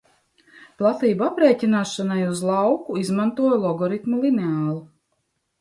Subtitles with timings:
[0.81, 4.79] Platību aprēķināšanai uz lauku izmantoju logaritmu lineālu.